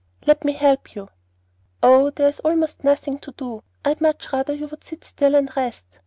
[0.25, 1.09] "Let me help you."
[1.83, 3.61] "Oh, there is almost nothing to do.
[3.85, 5.85] I'd much rather you would sit still and rest.